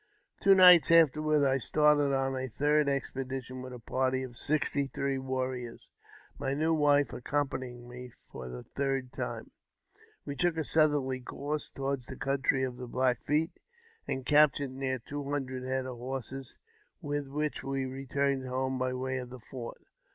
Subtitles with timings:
[0.41, 5.19] Two nights afterward, I started on a third expedition with a party of sixty three
[5.19, 5.87] warriors,
[6.39, 9.51] my new wife accompanying me for the third time.
[10.25, 13.51] We took a southerly course toward the country of the Black Feet,
[14.07, 16.57] and captured near two hundred hsad of horses,
[17.03, 19.83] with which we returned home by way of the 208 AUTOBIOGBAPHY OF 1 werWI fort.